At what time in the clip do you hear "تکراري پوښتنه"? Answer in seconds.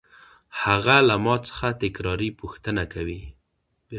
1.81-2.83